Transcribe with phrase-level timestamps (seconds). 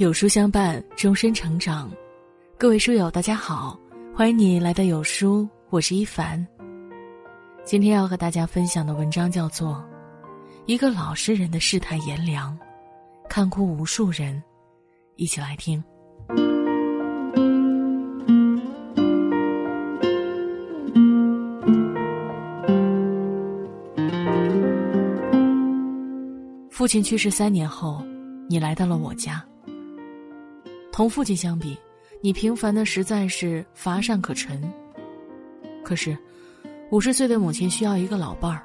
[0.00, 1.92] 有书相伴，终身成长。
[2.56, 3.78] 各位书友，大家好，
[4.14, 6.42] 欢迎你来到有书，我是一凡。
[7.66, 9.74] 今天要和大家分享的文章叫做
[10.64, 12.58] 《一个老实人的世态炎凉》，
[13.28, 14.42] 看哭无数人。
[15.16, 15.84] 一起来听。
[26.70, 28.02] 父亲去世三年后，
[28.48, 29.44] 你来到了我家。
[30.92, 31.78] 同父亲相比，
[32.20, 34.60] 你平凡的实在是乏善可陈。
[35.82, 36.16] 可是，
[36.90, 38.62] 五十岁的母亲需要一个老伴儿，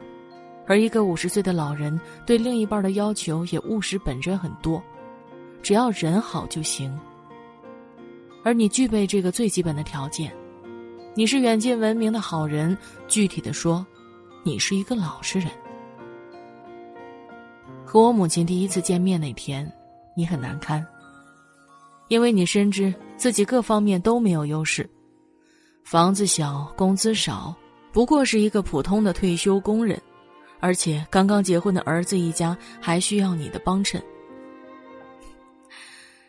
[0.67, 4.81] 而一个五十岁的老人对另一半的要求也务实本真很多，
[5.61, 6.97] 只要人好就行。
[8.43, 10.31] 而你具备这个最基本的条件，
[11.13, 12.77] 你是远近闻名的好人。
[13.07, 13.85] 具体的说，
[14.43, 15.49] 你是一个老实人。
[17.85, 19.71] 和我母亲第一次见面那天，
[20.15, 20.85] 你很难堪。
[22.07, 24.87] 因为你深知自己各方面都没有优势，
[25.83, 27.55] 房子小，工资少，
[27.91, 29.99] 不过是一个普通的退休工人，
[30.59, 34.01] 而且刚刚结婚的儿子一家还需要你的帮衬。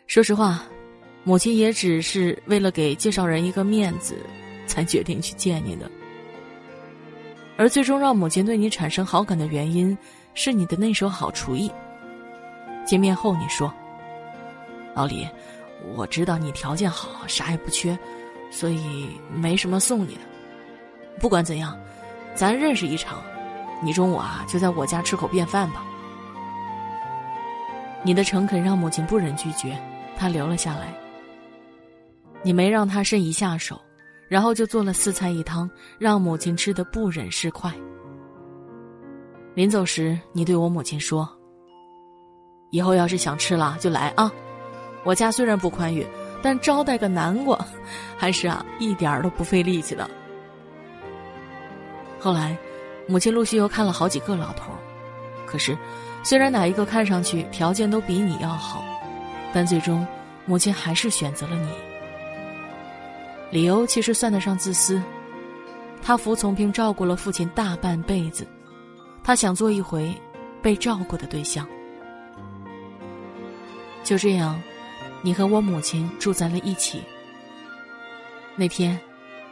[0.07, 0.63] 说实话，
[1.23, 4.15] 母亲也只是为了给介绍人一个面子，
[4.65, 5.89] 才决定去见你的。
[7.55, 9.95] 而最终让母亲对你产生好感的原因，
[10.33, 11.71] 是你的那手好厨艺。
[12.85, 13.71] 见面后你说
[14.95, 15.27] ：“老李。”
[15.95, 17.97] 我知道你条件好，啥也不缺，
[18.51, 20.21] 所以没什么送你的。
[21.19, 21.77] 不管怎样，
[22.35, 23.21] 咱认识一场，
[23.81, 25.83] 你中午啊就在我家吃口便饭吧。
[28.03, 29.77] 你的诚恳让母亲不忍拒绝，
[30.15, 30.93] 她留了下来。
[32.43, 33.81] 你没让她伸一下手，
[34.27, 37.73] 然后就做了四菜一汤，让母亲吃的不忍释筷。
[39.55, 41.27] 临走时，你对我母亲说
[42.69, 44.31] ：“以后要是想吃了就来啊。”
[45.07, 46.05] 我家虽然不宽裕，
[46.41, 47.57] 但招待个南瓜，
[48.17, 50.05] 还是啊一点儿都不费力气的。
[52.19, 52.57] 后来，
[53.07, 54.73] 母亲陆续又看了好几个老头，
[55.45, 55.77] 可是，
[56.23, 58.83] 虽然哪一个看上去条件都比你要好，
[59.53, 60.05] 但最终，
[60.45, 61.69] 母亲还是选择了你。
[63.49, 65.01] 理由其实算得上自私，
[66.01, 68.45] 他服从并照顾了父亲大半辈子，
[69.23, 70.13] 他想做一回
[70.61, 71.65] 被照顾的对象。
[74.03, 74.61] 就这样。
[75.21, 77.01] 你和我母亲住在了一起。
[78.55, 78.99] 那天，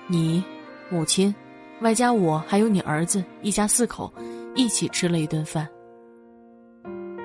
[0.08, 0.44] 你、
[0.90, 1.34] 母亲，
[1.81, 4.12] 外加我还有你儿子，一家四口，
[4.56, 5.68] 一起吃了一顿饭。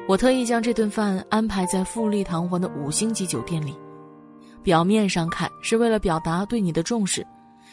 [0.09, 3.75] 我特意将这顿饭安排在富丽堂皇的五星级酒店里，
[4.63, 7.25] 表面上看是为了表达对你的重视，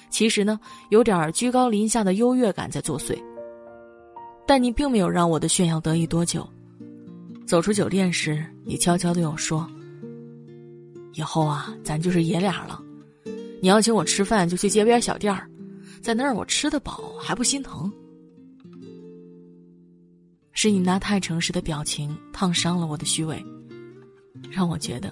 [0.09, 3.17] 其实呢，有点居高临下的优越感在作祟。
[4.45, 6.47] 但你并没有让我的炫耀得意多久。
[7.45, 9.67] 走出酒店时，你悄悄对我说。
[11.17, 12.79] 以后啊，咱就是爷俩了。
[13.59, 15.49] 你要请我吃饭，就去街边小店儿，
[15.99, 17.91] 在那儿我吃得饱还不心疼。
[20.51, 23.43] 是你那太诚实的表情烫伤了我的虚伪，
[24.51, 25.11] 让我觉得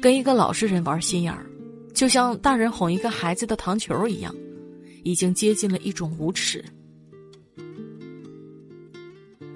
[0.00, 1.46] 跟一个老实人玩心眼儿，
[1.94, 4.34] 就像大人哄一个孩子的糖球一样，
[5.04, 6.64] 已经接近了一种无耻。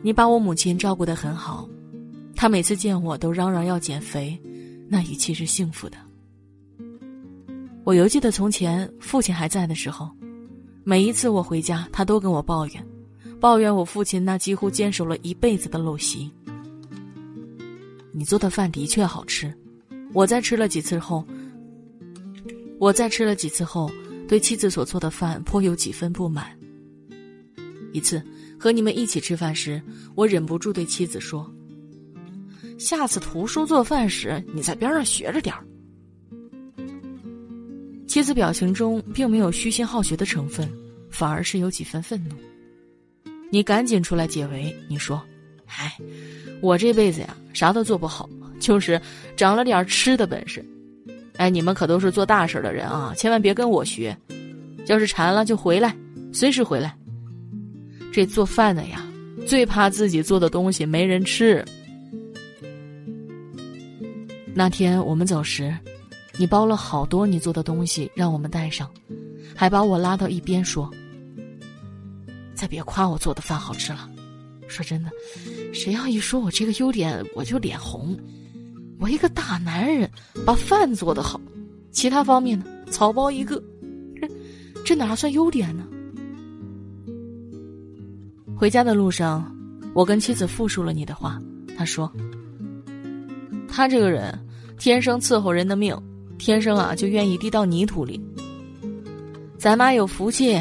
[0.02, 1.68] 你把我母亲照顾得很好，
[2.36, 4.40] 她每次见我都嚷嚷要减肥。
[4.88, 5.98] 那语气是幸福的。
[7.84, 10.10] 我犹记得从前父亲还在的时候，
[10.84, 12.86] 每一次我回家，他都跟我抱怨，
[13.38, 16.30] 抱怨我父亲那几乎坚守了一辈子的陋习。
[18.12, 19.54] 你做的饭的确好吃，
[20.12, 21.24] 我在吃了几次后，
[22.78, 23.90] 我在吃了几次后，
[24.26, 26.46] 对妻子所做的饭颇有几分不满。
[27.92, 28.22] 一次
[28.58, 29.80] 和你们一起吃饭时，
[30.14, 31.50] 我忍不住对妻子说。
[32.78, 35.64] 下次图书做饭时，你在边上学着点儿。
[38.06, 40.68] 妻子表情中并没有虚心好学的成分，
[41.10, 42.34] 反而是有几分愤怒。
[43.50, 45.20] 你赶紧出来解围，你说
[45.66, 45.96] ：“哎，
[46.60, 48.28] 我这辈子呀，啥都做不好，
[48.60, 49.00] 就是
[49.36, 50.64] 长了点吃的本事。
[51.36, 54.16] 哎，你们可都是做大事的人啊，千万别跟我学。
[54.86, 55.94] 要是馋了就回来，
[56.32, 56.96] 随时回来。
[58.12, 59.04] 这做饭的呀，
[59.46, 61.64] 最怕自己做的东西没人吃。”
[64.58, 65.72] 那天我们走时，
[66.36, 68.90] 你包了好多你做的东西让我们带上，
[69.54, 70.90] 还把我拉到一边说
[72.56, 74.10] ：“再别夸我做的饭好吃了。”
[74.66, 75.12] 说真的，
[75.72, 78.18] 谁要一说我这个优点，我就脸红。
[78.98, 80.10] 我一个大男人，
[80.44, 81.40] 把饭做得好，
[81.92, 83.62] 其他方面呢，草包一个，
[84.20, 84.28] 这
[84.84, 85.86] 这哪算优点呢？
[88.56, 89.56] 回家的路上，
[89.94, 91.40] 我跟妻子复述了你的话，
[91.76, 92.12] 他说
[93.70, 94.36] ：“他这个人。”
[94.78, 95.96] 天生伺候人的命，
[96.38, 98.20] 天生啊就愿意滴到泥土里。
[99.58, 100.56] 咱妈有福气，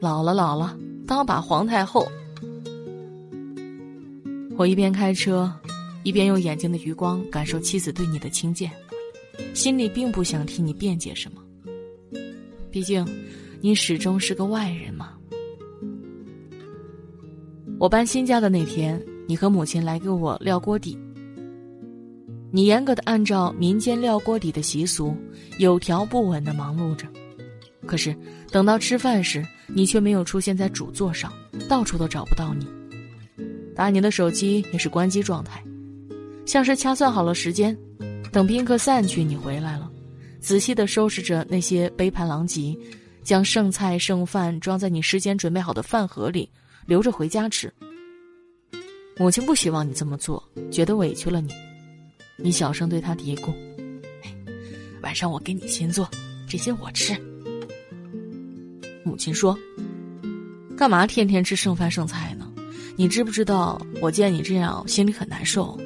[0.00, 0.74] 老了老了，
[1.06, 2.10] 当把皇太后。
[4.56, 5.52] 我一边开车，
[6.02, 8.70] 一边用眼睛的余光感受妻子对你的轻贱，
[9.52, 11.42] 心里并不想替你辩解什么。
[12.70, 13.06] 毕竟，
[13.60, 15.10] 你始终是个外人嘛。
[17.78, 20.98] 我搬新家的那天，你和母亲来给我撂锅底。
[22.54, 25.16] 你严格的按照民间撂锅底的习俗，
[25.56, 27.08] 有条不紊的忙碌着。
[27.86, 28.14] 可是
[28.50, 31.32] 等到吃饭时，你却没有出现在主座上，
[31.66, 32.66] 到处都找不到你。
[33.74, 35.64] 打你的手机也是关机状态，
[36.44, 37.74] 像是掐算好了时间，
[38.30, 39.90] 等宾客散去，你回来了，
[40.38, 42.76] 仔细的收拾着那些杯盘狼藉，
[43.24, 46.50] 将剩菜剩饭装在你事先准备好的饭盒里，
[46.84, 47.72] 留着回家吃。
[49.16, 51.50] 母亲不希望你这么做，觉得委屈了你。
[52.42, 53.52] 你小声对他嘀咕
[55.02, 56.08] ：“晚上我给你先做，
[56.48, 57.14] 这些我吃。”
[59.04, 59.56] 母亲说
[60.76, 62.50] ：“干嘛天天吃剩饭剩菜呢？
[62.96, 65.78] 你知不知道我见你这样心里很难受？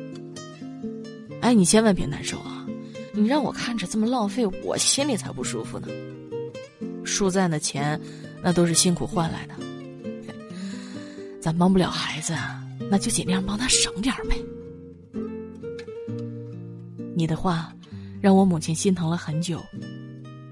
[1.40, 2.66] 哎，你千万别难受啊！
[3.12, 5.88] 你让我看着这么浪费，我心里才不舒服呢。
[7.04, 8.00] 树赞的钱，
[8.42, 9.54] 那都是辛苦换来的，
[11.40, 12.34] 咱帮不了孩子，
[12.90, 14.36] 那就尽量帮他省点呗。”
[17.18, 17.72] 你的话，
[18.20, 19.64] 让我母亲心疼了很久，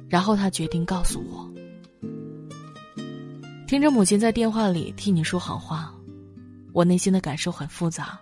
[0.09, 1.47] 然后她决定告诉我。
[3.67, 5.95] 听着母亲在电话里替你说好话，
[6.73, 8.19] 我内心的感受很复杂，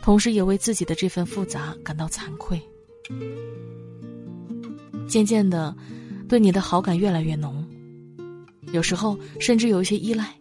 [0.00, 2.62] 同时也为自己的这份复杂感到惭愧。
[5.08, 5.74] 渐渐的，
[6.28, 7.66] 对你的好感越来越浓，
[8.72, 10.32] 有时候甚至有一些依赖。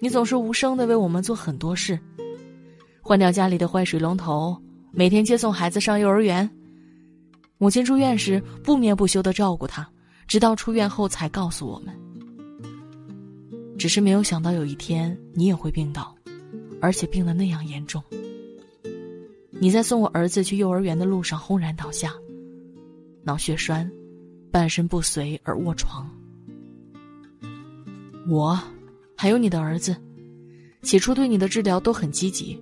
[0.00, 2.00] 你总是无声的为我们做很多事，
[3.02, 4.56] 换掉家里的坏水龙头。
[4.98, 6.50] 每天接送孩子上幼儿园，
[7.56, 9.88] 母亲住院时不眠不休的照顾他，
[10.26, 11.94] 直到出院后才告诉我们。
[13.78, 16.12] 只是没有想到有一天你也会病倒，
[16.80, 18.02] 而且病得那样严重。
[19.50, 22.12] 你在送我儿子去幼儿园的路上轰然倒下，
[23.22, 23.88] 脑血栓，
[24.50, 26.10] 半身不遂而卧床。
[28.28, 28.60] 我，
[29.16, 29.94] 还有你的儿子，
[30.82, 32.60] 起初对你的治疗都很积极。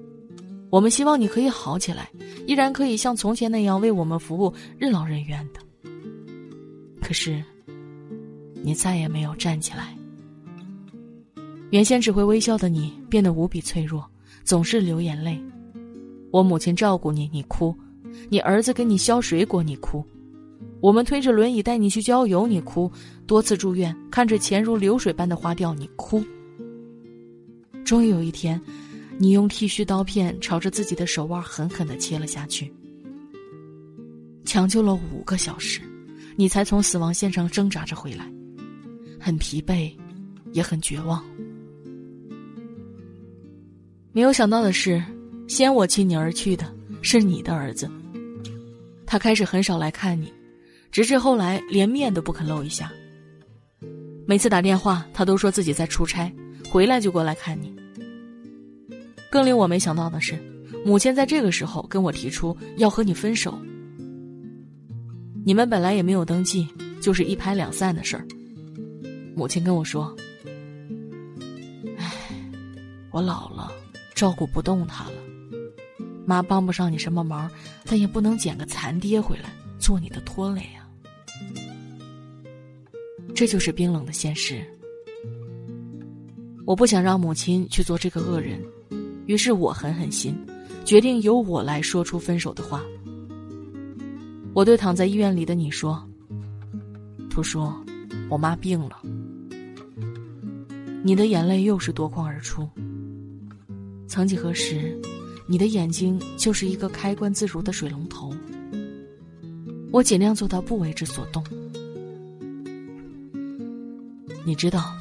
[0.68, 2.10] 我们希望你可以好起来，
[2.46, 5.60] 依然可以像从前那样为我们服务，任劳任怨的。
[7.00, 7.42] 可是，
[8.62, 9.96] 你再也没有站起来。
[11.70, 14.04] 原先只会微笑的你，变得无比脆弱，
[14.44, 15.40] 总是流眼泪。
[16.32, 17.74] 我母亲照顾你，你哭；
[18.28, 20.04] 你儿子给你削水果，你哭；
[20.80, 22.90] 我们推着轮椅带你去郊游，你哭；
[23.26, 26.22] 多次住院，看着钱如流水般的花掉，你哭。
[27.84, 28.60] 终于有一天。
[29.18, 32.72] 你用剃须刀片朝着自己的手腕狠狠的切了下去，
[34.44, 35.80] 抢救了五个小时，
[36.36, 38.30] 你才从死亡线上挣扎着回来，
[39.18, 39.90] 很疲惫，
[40.52, 41.24] 也很绝望。
[44.12, 45.02] 没有想到的是，
[45.48, 46.70] 先我弃你而去的
[47.02, 47.90] 是你的儿子。
[49.06, 50.32] 他开始很少来看你，
[50.90, 52.92] 直至后来连面都不肯露一下。
[54.26, 56.32] 每次打电话，他都说自己在出差，
[56.68, 57.75] 回来就过来看你。
[59.37, 60.35] 更令我没想到的是，
[60.83, 63.55] 母亲在这个时候跟我提出要和你分手。
[65.45, 66.66] 你们本来也没有登记，
[67.02, 68.26] 就是一拍两散的事儿。
[69.37, 70.16] 母亲跟我说
[72.00, 72.11] ：“唉，
[73.11, 73.71] 我老了，
[74.14, 75.16] 照顾不动他了，
[76.25, 77.50] 妈帮不上你什么忙，
[77.85, 80.88] 但也不能捡个残爹回来做你的拖累啊。”
[83.37, 84.64] 这就是冰冷的现实。
[86.64, 88.59] 我不想让母亲去做这个恶人。
[89.26, 90.35] 于是我狠狠心，
[90.85, 92.83] 决定由我来说出分手的话。
[94.54, 96.02] 我对躺在医院里的你说
[97.28, 97.71] ：“图叔，
[98.30, 99.02] 我妈病了。”
[101.04, 102.68] 你的眼泪又是夺眶而出。
[104.09, 104.99] 曾几何时，
[105.47, 108.33] 你的眼睛就是一个开关自如的水龙头。
[109.92, 111.45] 我尽量做到不为之所动。
[114.45, 114.95] 你知道，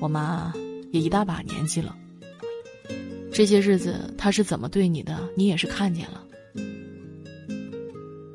[0.00, 0.52] 我妈
[0.90, 1.94] 也一大把年纪了。
[3.38, 6.24] 这些日子他是怎么对你的，你也是看见了。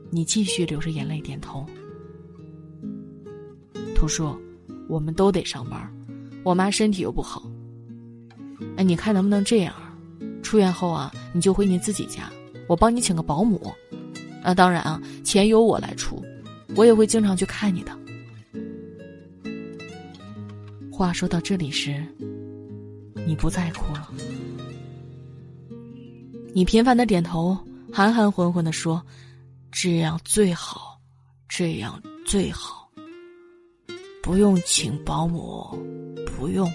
[0.09, 1.65] 你继续流着眼泪点头。
[3.93, 4.33] 图叔，
[4.87, 5.93] 我们都得上班，
[6.41, 7.43] 我妈身体又不好。
[8.77, 9.75] 哎，你看能不能这样？
[10.41, 12.31] 出院后啊，你就回你自己家，
[12.69, 13.73] 我帮你请个保姆。
[14.41, 16.23] 啊，当然啊，钱由我来出，
[16.77, 17.91] 我也会经常去看你的。
[20.89, 22.01] 话说到这里时，
[23.27, 24.02] 你不再哭了。
[26.55, 27.57] 你频繁的点头，
[27.91, 29.03] 含含混混的说
[29.71, 30.99] ：“这样最好，
[31.49, 32.87] 这样最好。
[34.21, 35.75] 不用请保姆，
[36.37, 36.71] 不用。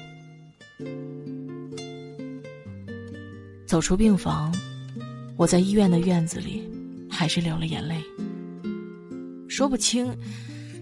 [3.69, 4.53] 走出病房，
[5.37, 6.69] 我在医院的院子里，
[7.09, 8.03] 还是流了眼泪。
[9.49, 10.13] 说不清，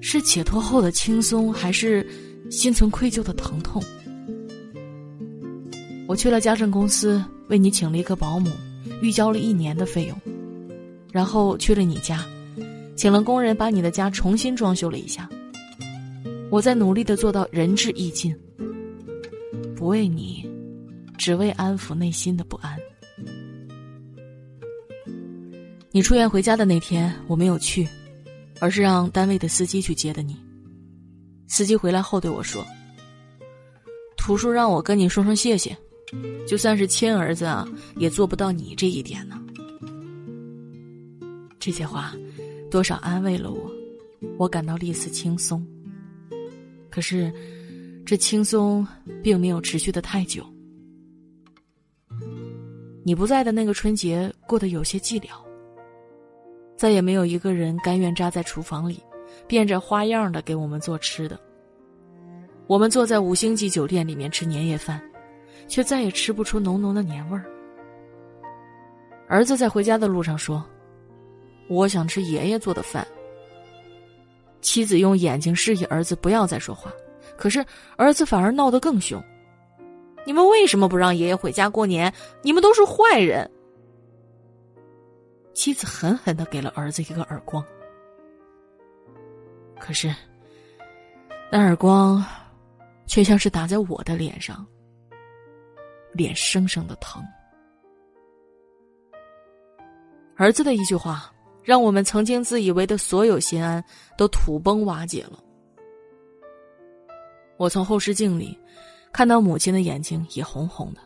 [0.00, 2.08] 是解脱后的轻松，还是
[2.50, 3.82] 心存愧疚的疼痛。
[6.08, 8.50] 我去了家政公司，为你请了一个保姆，
[9.00, 10.20] 预交了一年的费用，
[11.12, 12.24] 然后去了你家，
[12.96, 15.28] 请了工人把你的家重新装修了一下。
[16.50, 18.34] 我在努力的做到仁至义尽，
[19.74, 20.48] 不为你，
[21.18, 22.76] 只为安抚内心的不安。
[25.90, 27.88] 你出院回家的那天，我没有去，
[28.60, 30.36] 而是让单位的司机去接的你。
[31.48, 32.64] 司机回来后对我说
[34.16, 35.76] ：“图叔让我跟你说声谢谢。”
[36.46, 39.40] 就算是亲儿子啊，也做不到你这一点呢。
[41.58, 42.14] 这些话，
[42.70, 43.70] 多少安慰了我，
[44.38, 45.66] 我感到了一丝轻松。
[46.88, 47.32] 可是，
[48.04, 48.86] 这轻松
[49.22, 50.46] 并没有持续的太久。
[53.02, 55.28] 你不在的那个春节过得有些寂寥，
[56.76, 59.02] 再也没有一个人甘愿扎在厨房里，
[59.46, 61.38] 变着花样的给我们做吃的。
[62.68, 65.02] 我们坐在五星级酒店里面吃年夜饭。
[65.68, 67.44] 却再也吃不出浓浓的年味儿。
[69.28, 70.64] 儿子在回家的路上说
[71.68, 73.06] ：“我想吃爷爷做的饭。”
[74.60, 76.92] 妻子用眼睛示意儿子不要再说话，
[77.36, 77.64] 可是
[77.96, 79.22] 儿子反而闹得更凶
[80.24, 82.12] ：“你们为什么不让爷爷回家过年？
[82.42, 83.48] 你们都是坏人！”
[85.54, 87.64] 妻子狠狠的给了儿子一个耳光，
[89.78, 90.14] 可是
[91.50, 92.24] 那耳光
[93.06, 94.64] 却像是打在我的脸上。
[96.16, 97.22] 脸生生的疼。
[100.36, 101.32] 儿子的一句话，
[101.62, 103.82] 让我们曾经自以为的所有心安
[104.18, 105.42] 都土崩瓦解了。
[107.56, 108.58] 我从后视镜里
[109.12, 111.00] 看到母亲的眼睛也红红的，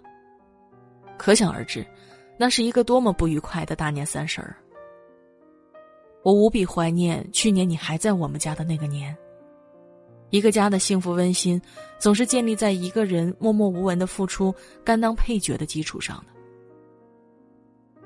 [1.16, 1.86] 可想而知，
[2.36, 4.56] 那是一个多么不愉快的大年三十儿。
[6.22, 9.16] 我无比怀念去年你还在我们家的那个年。
[10.30, 11.60] 一个家的幸福温馨，
[11.98, 16.32] 总是建立在一个人默默无闻的付出、甘当配角的基础上的。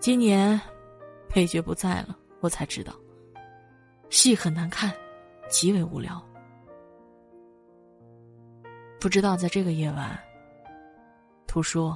[0.00, 0.61] 今年，
[1.28, 2.95] 配角不在了，我才知道，
[4.11, 4.93] 戏很难看，
[5.49, 6.23] 极为无聊。
[8.99, 10.19] 不知道在这个夜晚，
[11.47, 11.95] 图叔，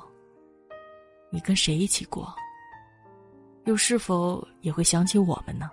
[1.30, 2.34] 你跟谁一起过？
[3.64, 5.70] 又是否也会想起我们呢？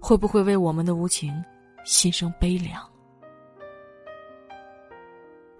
[0.00, 1.32] 会不会为我们的无情，
[1.84, 2.88] 心生悲凉？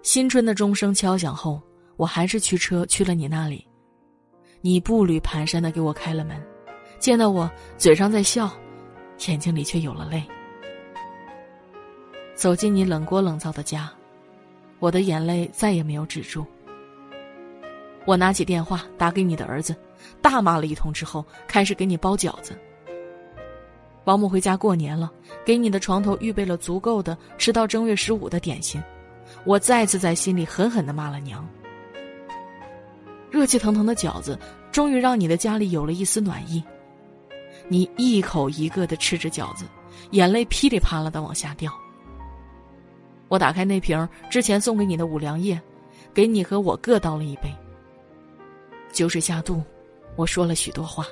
[0.05, 1.59] 新春的钟声敲响后，
[1.97, 3.67] 我还是驱车去了你那里。
[4.61, 6.39] 你步履蹒跚的给我开了门，
[6.99, 8.47] 见到我，嘴上在笑，
[9.27, 10.23] 眼睛里却有了泪。
[12.35, 13.91] 走进你冷锅冷灶的家，
[14.77, 16.45] 我的眼泪再也没有止住。
[18.05, 19.75] 我拿起电话打给你的儿子，
[20.21, 22.55] 大骂了一通之后，开始给你包饺子。
[24.03, 25.11] 保姆回家过年了，
[25.43, 28.79] 给你的床头预备了足够的吃到正月十五的点心。
[29.43, 31.47] 我再次在心里狠狠的骂了娘。
[33.29, 34.39] 热气腾腾的饺子
[34.71, 36.63] 终于让你的家里有了一丝暖意。
[37.67, 39.65] 你一口一个的吃着饺子，
[40.11, 41.73] 眼泪噼里啪啦的往下掉。
[43.27, 45.59] 我打开那瓶之前送给你的五粮液，
[46.13, 47.51] 给你和我各倒了一杯。
[48.91, 49.61] 酒水下肚，
[50.15, 51.05] 我说了许多话。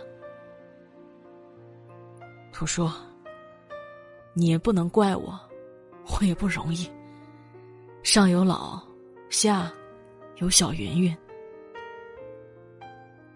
[2.52, 2.90] 图叔，
[4.34, 5.38] 你也不能怪我，
[6.06, 6.88] 我也不容易。
[8.04, 8.82] 上有老，
[9.30, 9.72] 下
[10.36, 11.18] 有小云云。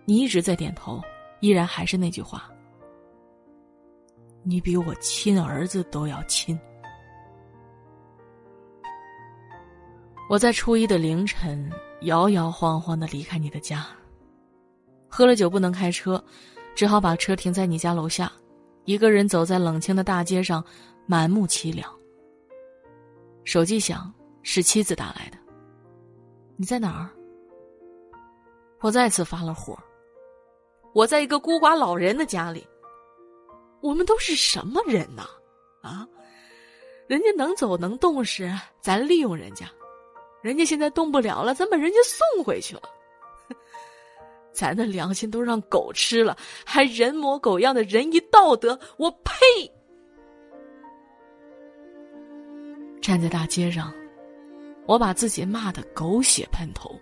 [0.03, 1.01] 你一直在点头，
[1.39, 2.51] 依然还是那句话：
[4.43, 6.59] 你比我亲儿子都要亲。
[10.29, 11.71] 我在初一的凌晨
[12.01, 13.88] 摇摇晃晃的离开你的家，
[15.07, 16.21] 喝了酒不能开车，
[16.75, 18.29] 只好把车停在你家楼下，
[18.83, 20.62] 一个人走在冷清的大街上，
[21.05, 21.89] 满目凄凉。
[23.45, 24.13] 手机响。
[24.50, 25.38] 是妻子打来的。
[26.56, 27.12] 你在哪儿？
[28.80, 29.77] 我再次发了火。
[30.94, 32.66] 我在一个孤寡老人的家里。
[33.82, 35.27] 我们都是什么人呐？
[35.82, 36.08] 啊，
[37.08, 38.50] 人家能走能动时，
[38.80, 39.66] 咱利用人家；
[40.42, 42.84] 人家现在动不了了，咱把人家送回去了。
[44.54, 49.34] 咱的良心都让狗吃了，还人模狗样的仁义道德，我呸！
[53.01, 53.94] 站在大街上。
[54.88, 57.00] 我把自己骂得狗血喷头，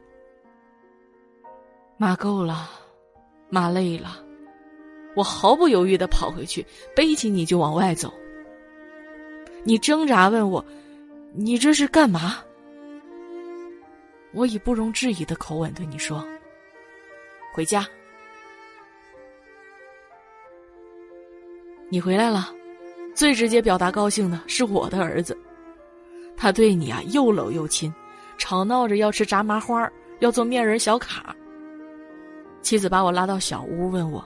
[1.98, 2.70] 骂够了，
[3.48, 4.18] 骂累了，
[5.16, 6.66] 我毫不犹豫的跑回去，
[6.96, 8.12] 背起你就往外走。
[9.64, 10.66] 你挣扎问我
[11.34, 12.40] ：“你这是干嘛？”
[14.34, 16.28] 我以不容置疑的口吻对你说
[17.54, 17.88] ：“回家。”
[21.88, 22.52] 你回来了，
[23.14, 25.38] 最直接表达高兴的是我的儿子，
[26.38, 27.94] 他对你啊又搂又亲，
[28.38, 29.90] 吵闹着要吃炸麻花，
[30.20, 31.36] 要做面人小卡。
[32.62, 34.26] 妻子把我拉到小屋，问我：“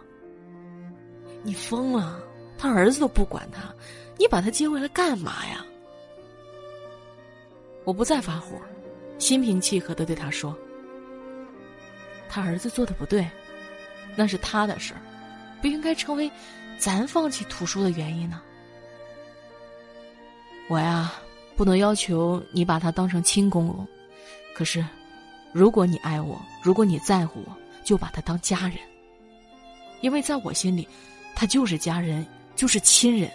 [1.44, 2.20] 你疯了？
[2.58, 3.74] 他儿子都不管他，
[4.18, 5.66] 你把他接回来干嘛呀？”
[7.86, 8.58] 我不再发火。
[9.18, 10.58] 心平气和的对他说
[12.30, 13.28] ：“他儿子做的不对，
[14.16, 15.02] 那是他的事儿，
[15.62, 16.32] 不应该成为
[16.78, 18.42] 咱放弃图书的原因呢。
[20.70, 21.12] 我呀，
[21.60, 23.86] 不能要求你把他当成亲公公，
[24.56, 24.82] 可是，
[25.52, 28.78] 如果你爱我，如果你在乎我，就把他当家人。
[30.00, 30.88] 因为在我心里，
[31.36, 32.26] 他就是家人，
[32.56, 33.30] 就是亲人。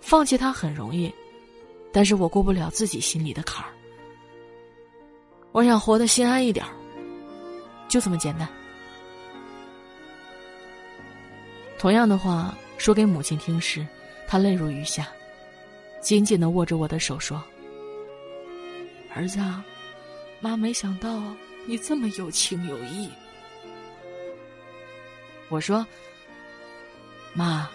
[0.00, 1.12] 放弃他很容易，
[1.92, 3.72] 但是我过不了自己心里的坎儿。”
[5.50, 6.64] 我想活得心安一点
[7.88, 8.48] 就这么简单。
[11.80, 13.84] 同样的话说给母亲听时，
[14.28, 15.08] 她泪如雨下，
[16.08, 17.44] 紧紧的握着我的手说
[19.14, 19.38] ：“儿子，
[20.40, 21.22] 妈没想到
[21.66, 23.10] 你这么有情有义。”
[25.50, 25.86] 我说
[27.36, 27.68] ：“妈，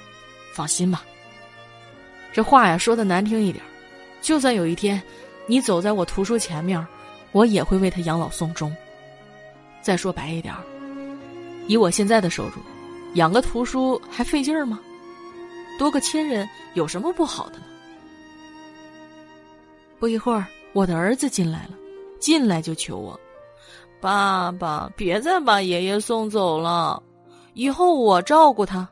[0.52, 1.06] 放心吧。
[2.34, 3.64] 这话呀说的难听一点，
[4.20, 5.00] 就算有一天
[5.46, 6.84] 你走在我图书前面。”
[7.34, 8.76] 我也会为他养老送终。
[9.80, 10.56] 再说白一点
[11.68, 12.54] 以我现在的收入，
[13.14, 14.80] 养个图书还费劲儿吗？
[15.78, 17.66] 多个亲人有什么不好的呢？
[20.04, 21.70] 不一会儿，我的儿子进来了，
[22.20, 23.18] 进来就求我
[24.02, 27.02] ：“爸爸，别再把爷爷送走了，
[27.54, 28.86] 以后我照顾他，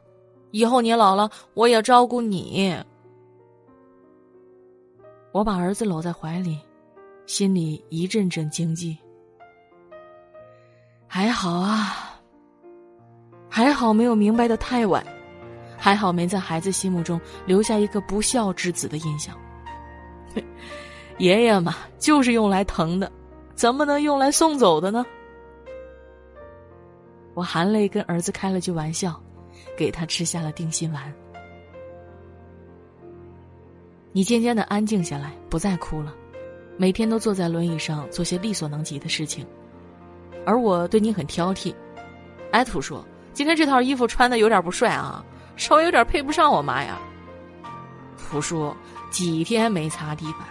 [0.51, 2.73] 以后你老了，我也照顾你。”
[5.33, 6.57] 我把儿子搂在怀里。
[7.25, 8.97] 心里一阵阵惊悸，
[11.07, 12.21] 还好啊，
[13.49, 15.05] 还好没有明白的太晚，
[15.77, 19.37] 还好没在孩子心目中留下一个不孝之子的印象。
[21.17, 23.11] 爷爷嘛，就是用来疼的，
[23.53, 25.05] 怎么能用来送走的呢？
[27.33, 29.21] 我含泪跟儿子开了句玩笑，
[29.77, 31.13] 给他吃下了定心丸。
[34.11, 36.13] 你渐渐的安静下来，不再哭了。
[36.77, 39.45] 每天都坐在轮椅上做些力所能及的事情，
[40.45, 41.73] 而我对你很挑剔。
[42.51, 45.23] 艾，图说，今天这套衣服穿的有点不帅啊，
[45.55, 46.99] 稍微有点配不上我妈呀。
[48.17, 48.75] 图叔，
[49.09, 50.41] 几天没擦地板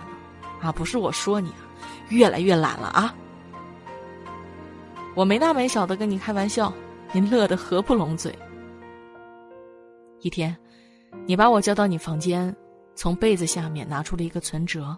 [0.60, 0.70] 啊？
[0.72, 1.52] 不是我说你，
[2.08, 3.14] 越来越懒了啊。
[5.16, 6.72] 我没大没小的跟你开玩笑，
[7.12, 8.36] 您乐得合不拢嘴。
[10.20, 10.56] 一天，
[11.26, 12.54] 你把我叫到你房间，
[12.94, 14.96] 从被子下面拿出了一个存折，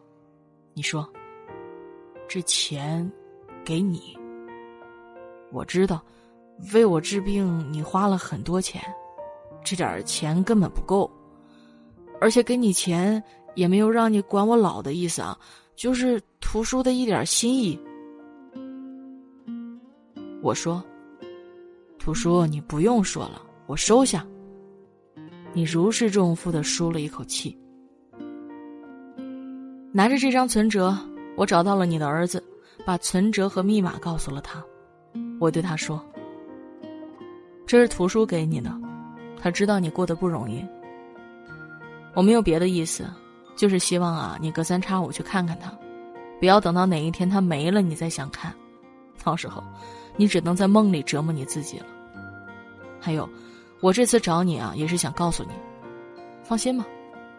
[0.75, 1.09] 你说。
[2.29, 3.11] 这钱，
[3.65, 4.17] 给你。
[5.51, 6.03] 我知道，
[6.73, 8.83] 为我治病你花了很多钱，
[9.63, 11.11] 这点钱根本不够，
[12.21, 13.23] 而且给你钱
[13.55, 15.39] 也没有让你管我老的意思啊，
[15.77, 17.79] 就是图书的一点心意。
[20.43, 20.83] 我说，
[21.99, 24.27] 图书你不用说了，我收下。
[25.53, 27.57] 你如释重负的舒了一口气，
[29.93, 30.97] 拿着这张存折。
[31.37, 32.43] 我找到了你的儿子，
[32.85, 34.63] 把存折和密码告诉了他。
[35.39, 36.03] 我对他说
[37.67, 38.71] ：“这是图书给你的，
[39.39, 40.65] 他知道你过得不容易。
[42.15, 43.05] 我没有别的意思，
[43.57, 45.73] 就是希望啊，你隔三差五去看看他，
[46.41, 48.55] 不要等到哪一天他没了你再想看，
[49.23, 49.63] 到时候
[50.17, 51.87] 你只能在梦里折磨你自己了。
[53.01, 53.29] 还有，
[53.81, 55.51] 我这次找你啊，也是想告诉你，
[56.43, 56.87] 放心吧，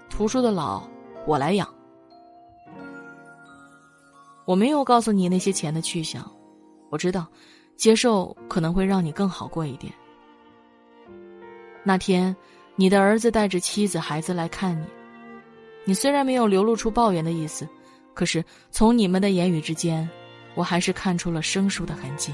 [0.09, 0.83] 图书的老
[1.25, 1.67] 我来养。”
[4.45, 6.29] 我没有告诉你那些钱的去向，
[6.89, 7.25] 我知道，
[7.77, 9.93] 接受可能会让你更好过一点。
[11.81, 12.35] 那天，
[12.75, 14.85] 你的儿子带着妻子、孩子来看你，
[15.85, 17.67] 你虽然没有流露出抱怨的意思，
[18.13, 20.07] 可是从你们的言语之间，
[20.55, 22.33] 我还是看出了生疏的痕迹。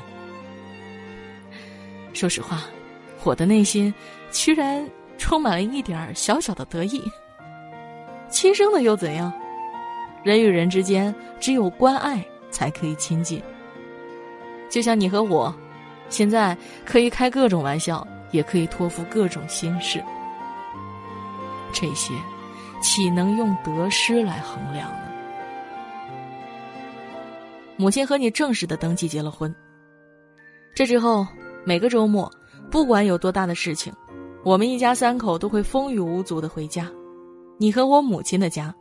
[2.13, 2.63] 说实话，
[3.23, 3.93] 我的内心
[4.31, 7.01] 居然充满了一点小小的得意。
[8.29, 9.31] 亲生的又怎样？
[10.23, 13.41] 人与人之间，只有关爱才可以亲近。
[14.69, 15.53] 就像你和我，
[16.09, 20.03] 现在可以开各种玩笑，也可以托付各种心事。
[21.71, 22.13] 这些，
[22.81, 24.97] 岂能用得失来衡量呢？
[27.77, 29.53] 母亲和你正式的登记结了婚。
[30.75, 31.25] 这之后，
[31.65, 32.31] 每个周末，
[32.69, 33.93] 不管有多大的事情，
[34.43, 36.89] 我们一家三口都会风雨无阻的回家。
[37.57, 38.73] 你和我母亲的家，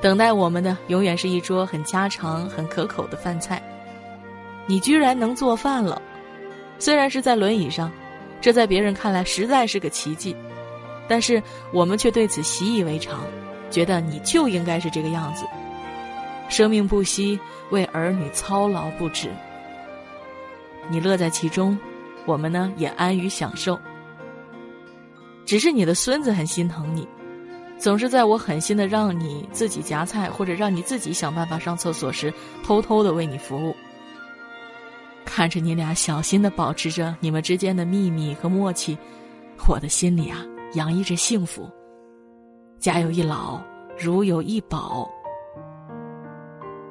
[0.00, 3.62] 等待我们的永远是一桌很家常、很可口的饭菜。
[4.66, 6.00] 你居然能做饭了，
[6.78, 7.90] 虽然是在轮椅上，
[8.40, 10.34] 这在别人看来实在是个奇迹，
[11.10, 11.42] 但是
[11.72, 13.24] 我们却对此习以为常，
[13.68, 15.44] 觉得你就应该是这个样子。
[16.48, 17.36] 生命不息，
[17.70, 19.28] 为儿女操劳不止。
[20.88, 21.76] 你乐在其中，
[22.26, 23.76] 我们呢也安于享受。
[25.44, 27.08] 只是你的孙子很心疼你。
[27.76, 33.74] 总是在我狠心的让你自己夹菜，或者让你自己想办法上厕所时，偷偷的为你服务。
[35.24, 38.96] 看着你俩小心的保持着你们之间的秘密和默契，
[39.66, 40.38] 我的心里啊
[40.74, 41.68] 洋溢着幸福。
[42.78, 43.60] 家有一老，
[43.98, 45.10] 如有一宝。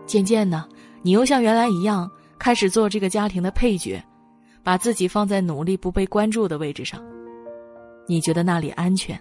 [0.06, 0.68] 渐渐的，
[1.02, 4.04] 你又像原来一样，开始做这个家庭的配角，
[4.64, 7.02] 把自己放在努力不被关注的位置上。
[8.08, 9.20] 你觉得那里安全？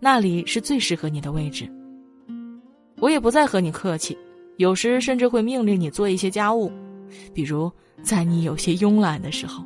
[0.00, 1.68] 那里是最适合你的位置。
[2.98, 4.16] 我也不再和你客气，
[4.58, 6.70] 有时甚至会命令你做一些家务，
[7.34, 7.70] 比如
[8.02, 9.64] 在你有些慵懒的时候。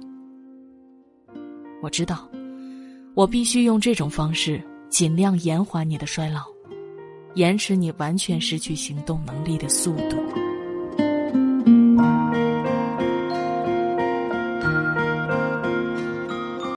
[1.83, 2.27] 我知道，
[3.17, 6.43] 我必须用这种方式尽量延缓你的衰老，
[7.35, 10.46] 延迟你完全失去行动能力的速度。